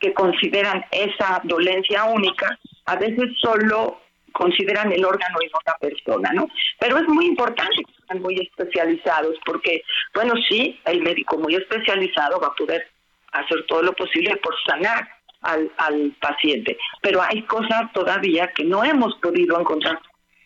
[0.00, 4.00] Que consideran esa dolencia única, a veces solo
[4.32, 6.48] consideran el órgano y no la persona, ¿no?
[6.78, 9.82] Pero es muy importante que sean muy especializados, porque,
[10.14, 12.88] bueno, sí, el médico muy especializado va a poder
[13.32, 15.08] hacer todo lo posible por sanar
[15.42, 19.98] al, paciente, pero hay cosas todavía que no hemos podido encontrar.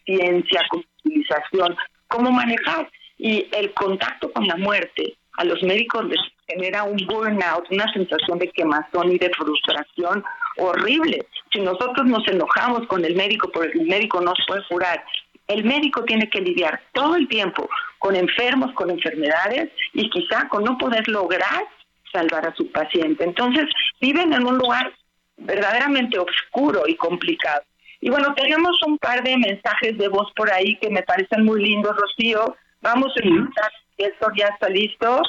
[0.05, 1.77] Ciencia, con
[2.09, 7.71] cómo manejar, y el contacto con la muerte a los médicos les genera un burnout,
[7.71, 10.25] una sensación de quemazón y de frustración
[10.57, 11.27] horrible.
[11.53, 15.05] Si nosotros nos enojamos con el médico porque el médico no puede curar,
[15.47, 20.65] el médico tiene que lidiar todo el tiempo con enfermos, con enfermedades y quizá con
[20.65, 21.65] no poder lograr
[22.13, 23.25] salvar a su paciente.
[23.25, 23.67] Entonces
[24.01, 24.93] viven en un lugar
[25.37, 27.63] verdaderamente oscuro y complicado.
[28.01, 31.63] Y bueno, tenemos un par de mensajes de voz por ahí que me parecen muy
[31.63, 32.57] lindos, Rocío.
[32.83, 35.23] Vamos a escuchar esto ya está listo.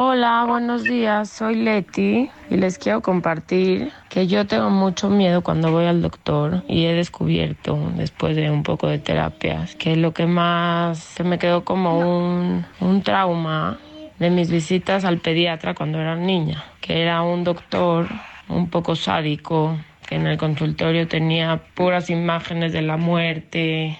[0.00, 1.28] Hola, buenos días.
[1.28, 6.62] Soy Leti y les quiero compartir que yo tengo mucho miedo cuando voy al doctor
[6.68, 11.40] y he descubierto después de un poco de terapias que lo que más se me
[11.40, 13.80] quedó como un, un trauma
[14.20, 18.06] de mis visitas al pediatra cuando era niña, que era un doctor
[18.48, 19.76] un poco sádico,
[20.08, 23.98] que en el consultorio tenía puras imágenes de la muerte,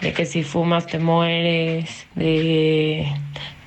[0.00, 3.06] de que si fumas te mueres, de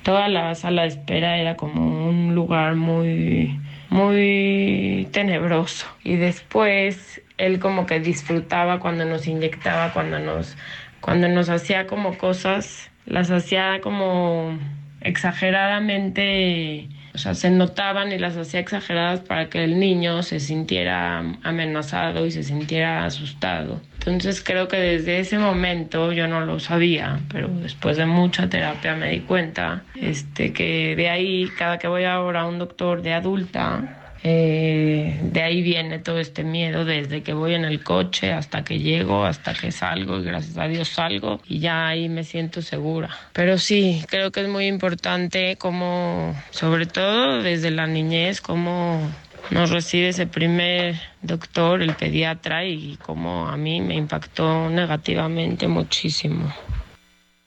[0.02, 3.58] toda la sala de espera era como un lugar muy
[3.90, 5.86] muy tenebroso.
[6.04, 10.56] Y después él como que disfrutaba cuando nos inyectaba, cuando nos
[11.00, 14.58] cuando nos hacía como cosas, las hacía como
[15.00, 21.18] exageradamente o sea, se notaban y las hacía exageradas para que el niño se sintiera
[21.42, 23.80] amenazado y se sintiera asustado.
[24.06, 28.94] Entonces creo que desde ese momento yo no lo sabía, pero después de mucha terapia
[28.94, 33.12] me di cuenta este, que de ahí, cada que voy ahora a un doctor de
[33.12, 38.64] adulta, eh, de ahí viene todo este miedo desde que voy en el coche hasta
[38.64, 42.62] que llego, hasta que salgo y gracias a Dios salgo y ya ahí me siento
[42.62, 43.10] segura.
[43.32, 49.10] Pero sí, creo que es muy importante como, sobre todo desde la niñez, cómo
[49.50, 56.54] nos recibe ese primer doctor, el pediatra, y cómo a mí me impactó negativamente muchísimo.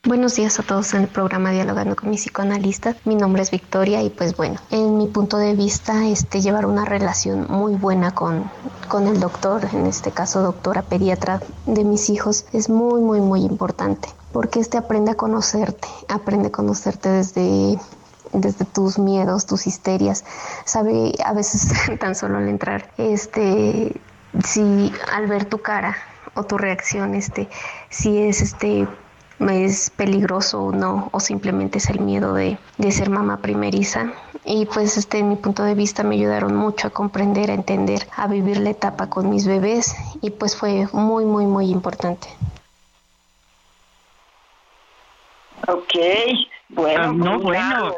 [0.06, 2.93] Buenos días a todos en el programa Dialogando con mi psicoanalista.
[3.06, 6.84] Mi nombre es Victoria y pues bueno, en mi punto de vista, este llevar una
[6.84, 8.51] relación muy buena con,
[8.89, 13.45] con el doctor, en este caso doctora pediatra de mis hijos, es muy muy muy
[13.45, 17.80] importante porque este aprende a conocerte, aprende a conocerte desde
[18.34, 20.26] desde tus miedos, tus histerias,
[20.66, 24.01] sabe a veces tan solo al entrar, este,
[24.43, 25.95] si al ver tu cara
[26.34, 27.47] o tu reacción, este,
[27.89, 28.86] si es este
[29.40, 34.14] es peligroso o no, o simplemente es el miedo de, de, ser mamá primeriza.
[34.46, 38.08] Y pues este, en mi punto de vista me ayudaron mucho a comprender, a entender,
[38.16, 42.28] a vivir la etapa con mis bebés y pues fue muy, muy, muy importante.
[45.68, 45.96] Ok,
[46.70, 47.04] bueno.
[47.04, 47.96] Ah, no, pues, bueno.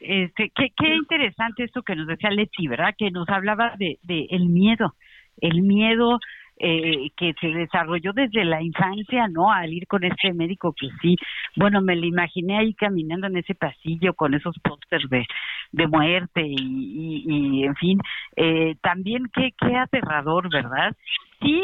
[0.00, 2.94] Este, qué, qué interesante esto que nos decía Leti, ¿verdad?
[2.96, 4.94] Que nos hablaba de, de el miedo,
[5.40, 6.20] el miedo
[6.58, 9.52] eh, que se desarrolló desde la infancia, ¿no?
[9.52, 11.16] Al ir con este médico que sí,
[11.56, 15.26] bueno, me lo imaginé ahí caminando en ese pasillo con esos pósters de,
[15.72, 17.98] de muerte y, y, en fin,
[18.36, 20.96] eh, también qué, qué aterrador, ¿verdad?
[21.40, 21.62] Sí,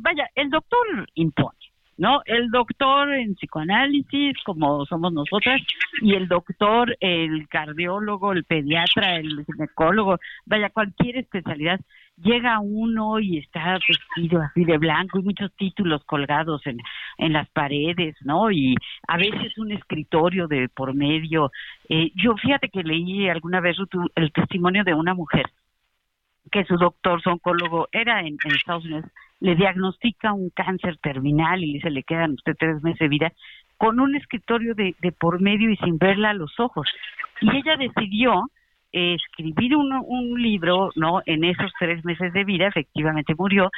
[0.00, 1.56] vaya, el doctor impone.
[1.98, 2.20] ¿no?
[2.26, 5.62] El doctor en psicoanálisis, como somos nosotras,
[6.02, 11.80] y el doctor, el cardiólogo, el pediatra, el ginecólogo, vaya, cualquier especialidad,
[12.16, 16.78] llega uno y está vestido así de blanco y muchos títulos colgados en,
[17.18, 18.50] en las paredes, ¿no?
[18.50, 18.74] Y
[19.06, 21.50] a veces un escritorio de por medio.
[21.88, 23.76] Eh, yo fíjate que leí alguna vez
[24.14, 25.46] el testimonio de una mujer
[26.50, 29.06] que su doctor, su oncólogo, era en, en Estados Unidos,
[29.40, 33.32] le diagnostica un cáncer terminal y dice, le quedan usted tres meses de vida,
[33.76, 36.88] con un escritorio de, de por medio y sin verla a los ojos.
[37.40, 38.48] Y ella decidió
[38.92, 41.22] escribir un, un libro, ¿no?
[41.26, 43.70] En esos tres meses de vida, efectivamente murió,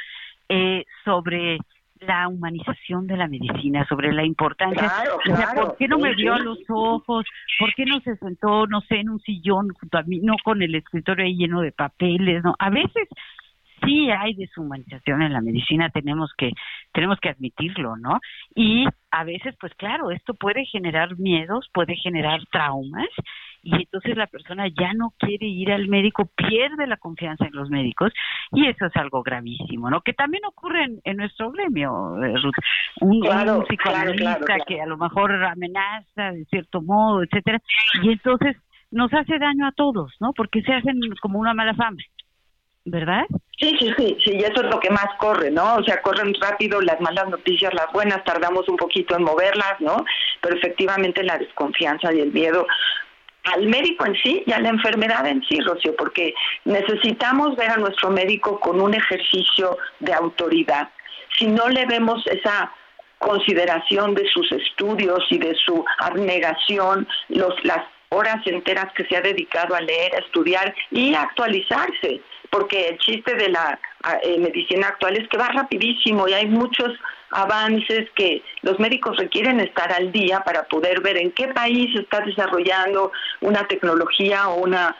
[0.47, 1.57] eh, sobre
[1.99, 4.79] la humanización de la medicina, sobre la importancia.
[4.79, 7.25] Claro, o sea, claro, ¿por qué no me vio a los ojos?
[7.59, 10.61] ¿Por qué no se sentó, no sé, en un sillón junto a mí, no con
[10.61, 12.55] el escritorio ahí lleno de papeles, no?
[12.57, 13.07] A veces
[13.83, 16.51] sí hay deshumanización en la medicina, tenemos que
[16.93, 18.19] tenemos que admitirlo, ¿no?
[18.55, 23.09] Y a veces, pues claro, esto puede generar miedos, puede generar traumas
[23.61, 27.69] y entonces la persona ya no quiere ir al médico, pierde la confianza en los
[27.69, 28.11] médicos
[28.51, 30.01] y eso es algo gravísimo, ¿no?
[30.01, 32.53] Que también ocurre en, en nuestro gremio, eh, Ruth.
[33.01, 34.63] Un, Claro, un psicoanalista claro, claro, claro.
[34.67, 37.59] que a lo mejor amenaza de cierto modo, etcétera,
[38.01, 38.55] y entonces
[38.91, 40.31] nos hace daño a todos, ¿no?
[40.33, 41.97] Porque se hacen como una mala fama,
[42.85, 43.25] ¿verdad?
[43.57, 45.75] Sí, sí, sí, sí, y eso es lo que más corre, ¿no?
[45.75, 49.97] O sea, corren rápido las malas noticias, las buenas, tardamos un poquito en moverlas, ¿no?
[50.41, 52.65] Pero efectivamente la desconfianza y el miedo
[53.45, 56.33] al médico en sí y a la enfermedad en sí, Rocío, porque
[56.65, 60.89] necesitamos ver a nuestro médico con un ejercicio de autoridad.
[61.37, 62.71] Si no le vemos esa
[63.17, 69.21] consideración de sus estudios y de su abnegación, los, las horas enteras que se ha
[69.21, 73.79] dedicado a leer, a estudiar y a actualizarse, porque el chiste de la
[74.23, 76.91] eh, medicina actual es que va rapidísimo y hay muchos
[77.31, 82.21] avances que los médicos requieren estar al día para poder ver en qué país está
[82.21, 83.11] desarrollando
[83.41, 84.95] una tecnología o una un- un-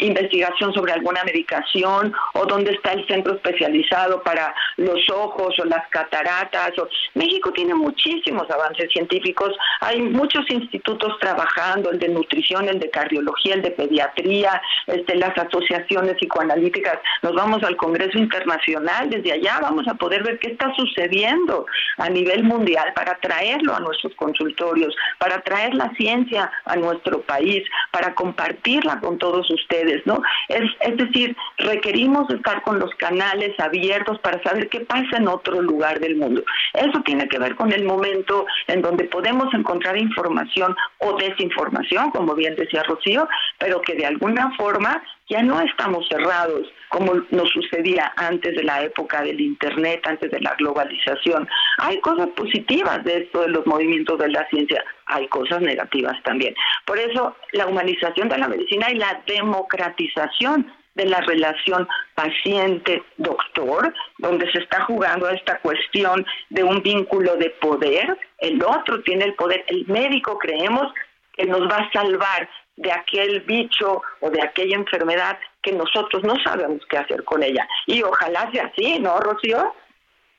[0.00, 5.86] investigación sobre alguna medicación o dónde está el centro especializado para los ojos o las
[5.88, 6.78] cataratas.
[6.78, 6.88] O...
[7.14, 13.54] México tiene muchísimos avances científicos, hay muchos institutos trabajando, el de nutrición, el de cardiología,
[13.54, 16.98] el de pediatría, este, las asociaciones psicoanalíticas.
[17.22, 21.66] Nos vamos al Congreso Internacional, desde allá vamos a poder ver qué está sucediendo
[21.98, 27.62] a nivel mundial para traerlo a nuestros consultorios, para traer la ciencia a nuestro país,
[27.90, 30.22] para compartirla con todos ustedes, ¿no?
[30.48, 35.60] Es, es decir, requerimos estar con los canales abiertos para saber qué pasa en otro
[35.60, 36.42] lugar del mundo.
[36.74, 42.34] Eso tiene que ver con el momento en donde podemos encontrar información o desinformación, como
[42.34, 43.28] bien decía Rocío,
[43.58, 48.82] pero que de alguna forma ya no estamos cerrados como nos sucedía antes de la
[48.82, 51.48] época del Internet, antes de la globalización.
[51.78, 56.54] Hay cosas positivas de esto de los movimientos de la ciencia, hay cosas negativas también.
[56.84, 64.52] Por eso la humanización de la medicina y la democratización de la relación paciente-doctor, donde
[64.52, 69.64] se está jugando esta cuestión de un vínculo de poder, el otro tiene el poder,
[69.68, 70.92] el médico creemos
[71.32, 76.34] que nos va a salvar de aquel bicho o de aquella enfermedad que nosotros no
[76.44, 77.66] sabemos qué hacer con ella.
[77.86, 79.72] Y ojalá sea así, ¿no, Rocío?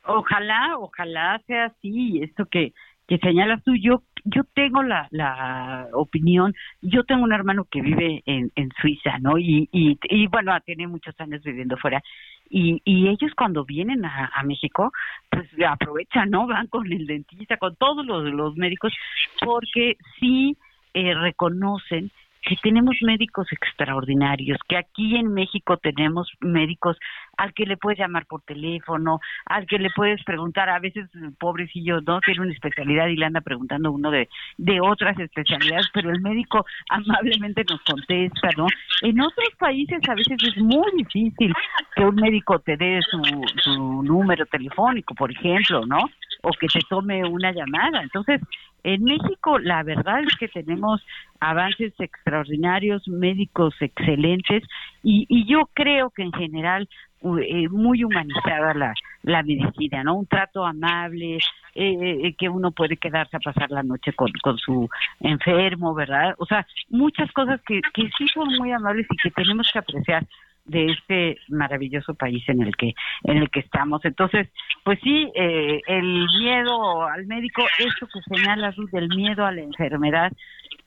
[0.06, 2.22] Ojalá, ojalá sea así.
[2.22, 2.74] Esto que,
[3.08, 8.22] que señalas tú, yo, yo tengo la, la opinión, yo tengo un hermano que vive
[8.26, 9.38] en, en Suiza, ¿no?
[9.38, 12.02] Y, y, bueno, tiene muchos años viviendo fuera.
[12.50, 14.92] y, y ellos cuando vienen a, a México,
[15.30, 16.48] pues aprovechan, ¿no?
[16.48, 18.94] Van con el dentista, con todos los, los médicos,
[19.40, 20.58] porque sí
[20.94, 22.12] eh, reconocen
[22.44, 26.98] que tenemos médicos extraordinarios, que aquí en México tenemos médicos
[27.38, 32.02] al que le puedes llamar por teléfono, al que le puedes preguntar, a veces pobrecillo
[32.02, 36.22] no tiene una especialidad y le anda preguntando uno de, de otras especialidades, pero el
[36.22, 38.68] médico amablemente nos contesta, ¿no?
[39.02, 41.54] En otros países a veces es muy difícil
[41.96, 43.22] que un médico te dé su,
[43.64, 46.10] su número telefónico, por ejemplo, ¿no?
[46.44, 48.04] O que te tome una llamada.
[48.04, 48.42] Entonces,
[48.84, 51.02] en México la verdad es que tenemos
[51.40, 54.64] avances extraordinarios, médicos excelentes
[55.04, 56.88] y, yo creo que en general
[57.22, 60.16] eh, muy humanizada la, la medicina, ¿no?
[60.16, 61.38] Un trato amable,
[61.76, 64.90] eh, eh, que uno puede quedarse a pasar la noche con, con su
[65.22, 66.36] enfermo, ¿verdad?
[66.38, 70.26] O sea, muchas cosas que, que sí son muy amables y que tenemos que apreciar
[70.66, 72.94] de este maravilloso país en el que
[73.24, 74.04] en el que estamos.
[74.06, 74.48] Entonces
[74.84, 79.62] pues sí eh, el miedo al médico esto que señala Ruth del miedo a la
[79.62, 80.32] enfermedad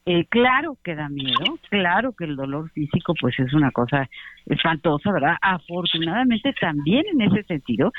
[0.05, 4.09] eh, claro que da miedo claro que el dolor físico pues es una cosa
[4.47, 7.93] espantosa verdad afortunadamente también en ese sentido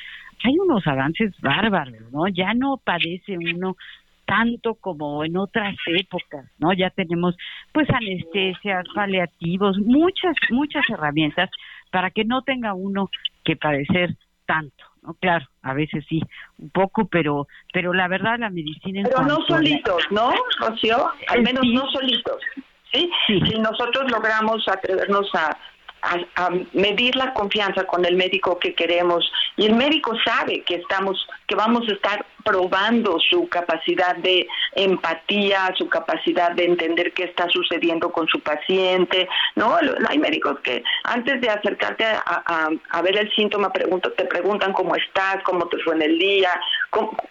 [0.44, 3.76] hay unos avances bárbaros no ya no padece uno
[4.28, 6.74] tanto como en otras épocas, ¿no?
[6.74, 7.36] Ya tenemos
[7.72, 11.50] pues anestesias, paliativos, muchas muchas herramientas
[11.92, 13.10] para que no tenga uno
[13.46, 14.16] que padecer
[14.46, 15.14] tanto, ¿no?
[15.16, 16.22] Claro, a veces sí,
[16.60, 21.10] un poco, pero pero la verdad la medicina Pero no solitos, ¿no, Rocío?
[21.30, 21.74] Al Eh, menos sí.
[21.74, 22.42] no solitos.
[22.92, 23.10] ¿sí?
[23.28, 25.58] Si nosotros logramos atrevernos a,
[26.02, 31.28] a- medir la confianza con el médico que queremos y el médico sabe que estamos,
[31.48, 37.50] que vamos a estar probando su capacidad de empatía, su capacidad de entender qué está
[37.50, 39.78] sucediendo con su paciente, ¿no?
[40.08, 45.44] Hay médicos que antes de acercarte a, ver el síntoma pregunto, te preguntan cómo estás,
[45.44, 46.52] cómo te fue en el día,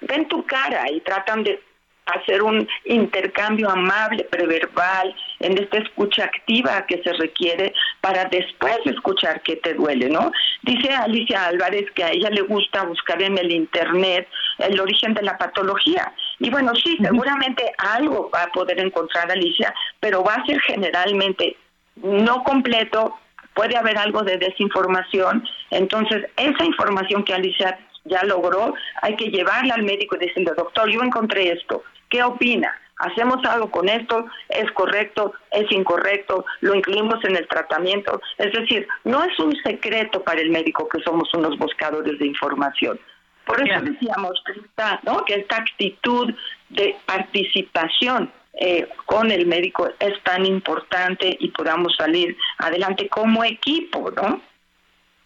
[0.02, 1.62] ven tu cara y tratan de
[2.06, 9.42] hacer un intercambio amable, preverbal, en esta escucha activa que se requiere para después escuchar
[9.42, 10.30] qué te duele, ¿no?
[10.62, 14.28] Dice Alicia Álvarez que a ella le gusta buscar en el Internet
[14.58, 16.12] el origen de la patología.
[16.38, 21.56] Y bueno, sí, seguramente algo va a poder encontrar Alicia, pero va a ser generalmente
[21.96, 23.18] no completo,
[23.54, 25.44] puede haber algo de desinformación.
[25.70, 30.88] Entonces, esa información que Alicia ya logró, hay que llevarla al médico y decirle, doctor,
[30.90, 32.72] yo encontré esto, ¿qué opina?
[32.98, 34.26] ¿Hacemos algo con esto?
[34.48, 35.34] ¿Es correcto?
[35.50, 36.46] ¿Es incorrecto?
[36.60, 38.20] ¿Lo incluimos en el tratamiento?
[38.38, 42.98] Es decir, no es un secreto para el médico que somos unos buscadores de información.
[43.44, 45.24] Por eso decíamos que esta, ¿no?
[45.24, 46.34] que esta actitud
[46.70, 54.10] de participación eh, con el médico es tan importante y podamos salir adelante como equipo,
[54.10, 54.40] ¿no?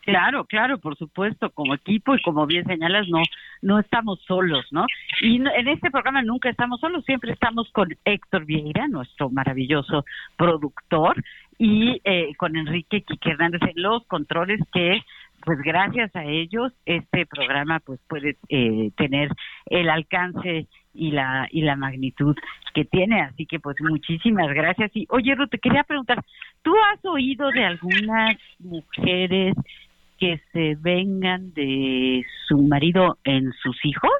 [0.03, 3.23] Claro, claro, por supuesto, como equipo y como bien señalas, no
[3.63, 4.87] no estamos solos, ¿no?
[5.21, 10.05] Y en este programa nunca estamos solos, siempre estamos con Héctor Vieira, nuestro maravilloso
[10.37, 11.23] productor,
[11.61, 15.03] y eh, con Enrique Quique Hernández en los controles que
[15.45, 19.31] pues gracias a ellos este programa pues puede eh, tener
[19.67, 22.35] el alcance y la y la magnitud
[22.73, 26.25] que tiene así que pues muchísimas gracias y oye Ruth te quería preguntar
[26.63, 29.55] tú has oído de algunas mujeres
[30.21, 34.13] que se vengan de su marido en sus hijos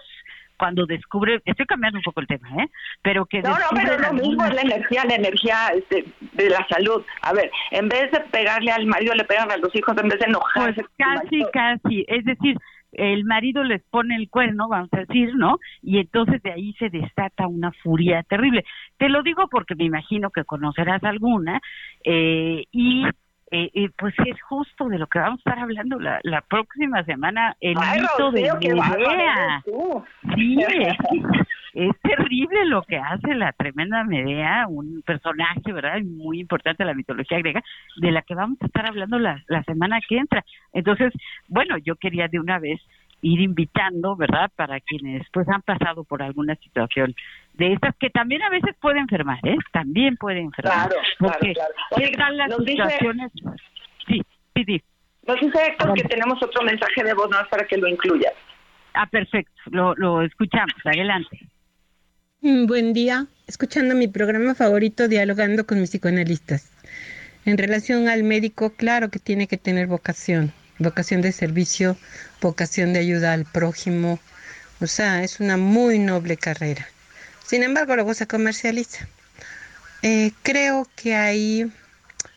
[0.57, 2.69] cuando descubre estoy cambiando un poco el tema eh
[3.03, 6.67] pero que No, no, pero lo mismo es la energía, la energía este, de la
[6.69, 7.03] salud.
[7.23, 10.19] A ver, en vez de pegarle al marido, le pegan a los hijos, en vez
[10.19, 10.83] de enojarse.
[10.83, 12.05] Pues casi, casi.
[12.09, 12.57] Es decir,
[12.93, 15.59] el marido les pone el cuerno, vamos a decir, ¿no?
[15.83, 18.65] Y entonces de ahí se desata una furia terrible.
[18.99, 21.61] Te lo digo porque me imagino que conocerás alguna.
[22.05, 23.05] eh, y
[23.53, 27.03] eh, eh, pues es justo de lo que vamos a estar hablando la, la próxima
[27.05, 29.63] semana, el Ay, mito de Rocío, Medea.
[30.35, 30.97] Sí, es,
[31.75, 36.01] es terrible lo que hace la tremenda Medea, un personaje, ¿verdad?
[36.03, 37.63] Muy importante de la mitología griega,
[37.97, 40.45] de la que vamos a estar hablando la, la semana que entra.
[40.73, 41.13] Entonces,
[41.49, 42.81] bueno, yo quería de una vez
[43.23, 44.51] ir invitando, ¿verdad?
[44.57, 47.15] Para quienes pues han pasado por alguna situación
[47.55, 49.57] de estas que también a veces puede enfermar, ¿eh?
[49.73, 50.89] También puede enfermar.
[50.89, 51.75] Claro, claro, Porque claro.
[51.97, 53.33] ¿qué Oye, las nos dice- situaciones?
[54.07, 54.23] Sí,
[54.55, 54.83] sí, sí.
[55.27, 58.33] Nos dice Héctor que tenemos otro mensaje de voz más para que lo incluya.
[58.95, 61.39] Ah, perfecto, lo, lo escuchamos, adelante.
[62.41, 66.73] Mm, Buen día, escuchando mi programa favorito, dialogando con mis psicoanalistas.
[67.45, 71.97] En relación al médico, claro que tiene que tener vocación, vocación de servicio,
[72.41, 74.19] vocación de ayuda al prójimo.
[74.81, 76.89] O sea, es una muy noble carrera.
[77.47, 79.07] Sin embargo, luego se comercializa.
[80.03, 81.71] Eh, creo que hay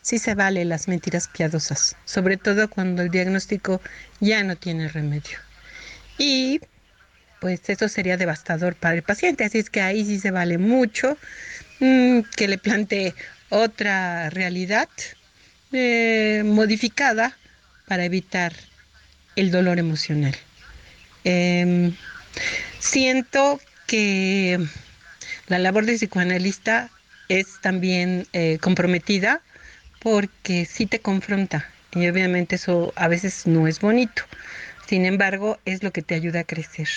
[0.02, 3.82] sí se vale las mentiras piadosas, sobre todo cuando el diagnóstico
[4.20, 5.40] ya no tiene remedio.
[6.18, 6.60] Y
[7.40, 11.18] pues eso sería devastador para el paciente, así es que ahí sí se vale mucho
[11.80, 13.16] mm, que le plantee
[13.50, 14.90] otra realidad
[15.72, 17.38] eh, modificada
[17.88, 18.54] para evitar
[19.36, 20.36] el dolor emocional.
[21.24, 21.96] Em,
[22.80, 24.60] siento que
[25.48, 26.90] la labor de psicoanalista
[27.30, 29.42] es también eh, comprometida
[30.00, 34.24] porque sí te confronta y obviamente eso a veces no es bonito.
[34.88, 36.90] Sin embargo, es lo que te ayuda a crecer.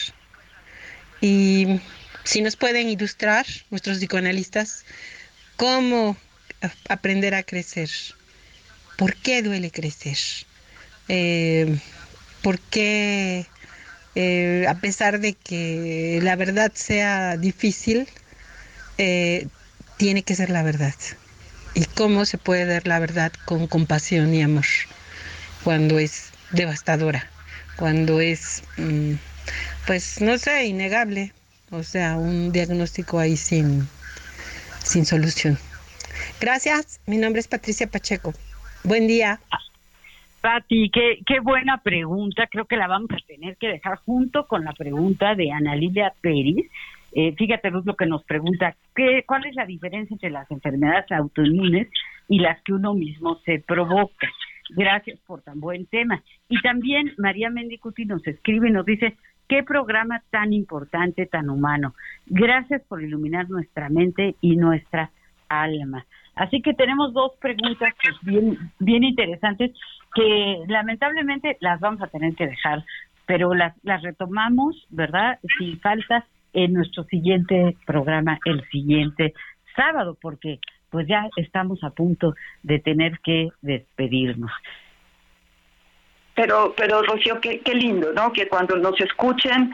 [1.21, 1.81] Y
[2.25, 4.85] si nos pueden ilustrar nuestros psicoanalistas
[5.57, 6.17] cómo
[6.89, 7.91] aprender a crecer,
[8.97, 10.19] por qué duele crecer,
[11.09, 11.79] eh,
[14.15, 18.09] eh, a pesar de que la verdad sea difícil,
[18.99, 19.49] eh,
[19.97, 20.95] tiene que ser la verdad.
[21.75, 24.65] Y cómo se puede dar la verdad con compasión y amor
[25.65, 27.29] cuando es devastadora,
[27.77, 29.15] cuando es, mm,
[29.87, 31.33] pues no sé, innegable,
[31.71, 33.89] o sea, un diagnóstico ahí sin,
[34.85, 35.59] sin solución.
[36.41, 38.33] Gracias, mi nombre es Patricia Pacheco.
[38.85, 39.41] Buen día.
[40.47, 42.47] Pati, qué, qué buena pregunta.
[42.47, 46.15] Creo que la vamos a tener que dejar junto con la pregunta de Ana Lilia
[46.21, 46.71] Pérez.
[47.11, 51.11] Eh, fíjate, Luz, lo que nos pregunta, ¿qué, ¿cuál es la diferencia entre las enfermedades
[51.11, 51.89] autoinmunes
[52.29, 54.29] y las que uno mismo se provoca?
[54.71, 56.23] Gracias por tan buen tema.
[56.49, 59.17] Y también María Mendicuti nos escribe y nos dice,
[59.49, 61.97] qué programa tan importante, tan humano.
[62.27, 65.11] Gracias por iluminar nuestra mente y nuestra
[65.49, 66.07] alma.
[66.37, 69.73] Así que tenemos dos preguntas pues, bien, bien interesantes
[70.15, 72.85] que lamentablemente las vamos a tener que dejar,
[73.27, 75.39] pero las, las retomamos, ¿verdad?
[75.59, 79.35] Sin falta en nuestro siguiente programa, el siguiente
[79.75, 80.61] sábado, porque
[80.91, 84.53] pues ya estamos a punto de tener que despedirnos.
[86.35, 88.31] Pero, pero Rocío, qué, qué lindo, ¿no?
[88.33, 89.73] Que cuando nos escuchen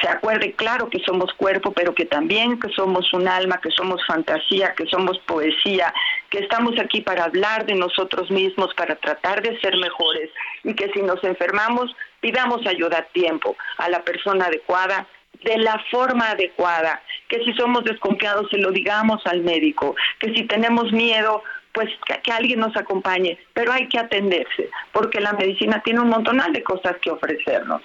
[0.00, 4.04] se acuerde claro que somos cuerpo, pero que también que somos un alma, que somos
[4.06, 5.92] fantasía, que somos poesía,
[6.28, 10.30] que estamos aquí para hablar de nosotros mismos, para tratar de ser mejores.
[10.64, 15.06] Y que si nos enfermamos pidamos ayuda a tiempo a la persona adecuada
[15.44, 20.44] de la forma adecuada, que si somos desconfiados se lo digamos al médico, que si
[20.44, 21.42] tenemos miedo
[21.72, 26.52] pues que, alguien nos acompañe, pero hay que atenderse, porque la medicina tiene un montonal
[26.52, 27.80] de cosas que ofrecernos.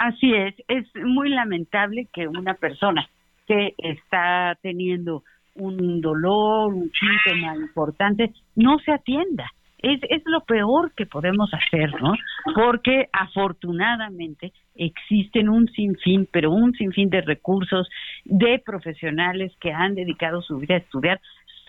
[0.00, 3.06] Así es, es muy lamentable que una persona
[3.46, 5.24] que está teniendo
[5.56, 9.44] un dolor, un síntoma importante, no se atienda.
[9.76, 12.14] Es, es lo peor que podemos hacer, ¿no?
[12.54, 17.86] Porque afortunadamente existen un sinfín, pero un sinfín de recursos,
[18.24, 21.20] de profesionales que han dedicado su vida a estudiar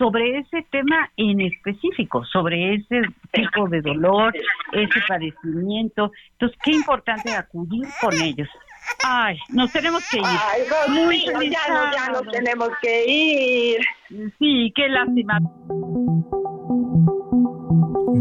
[0.01, 4.33] sobre ese tema en específico, sobre ese tipo de dolor,
[4.71, 6.11] ese padecimiento.
[6.31, 8.49] Entonces, qué importante acudir con ellos.
[9.03, 10.25] Ay, nos tenemos que ir.
[10.25, 13.81] Ay, Muy ya, no, ya nos tenemos que ir.
[14.39, 15.39] Sí, qué lástima.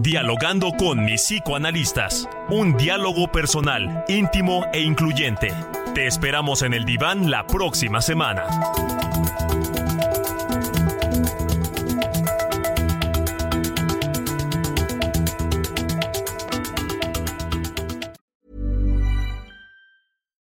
[0.02, 2.28] Dialogando con mis psicoanalistas.
[2.50, 5.48] Un diálogo personal, íntimo e incluyente.
[5.94, 8.44] Te esperamos en el diván la próxima semana.